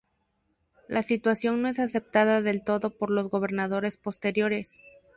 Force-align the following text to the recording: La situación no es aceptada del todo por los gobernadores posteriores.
La 0.87 1.03
situación 1.03 1.61
no 1.61 1.67
es 1.67 1.77
aceptada 1.77 2.41
del 2.41 2.63
todo 2.63 2.89
por 2.89 3.11
los 3.11 3.29
gobernadores 3.29 3.97
posteriores. 3.97 4.81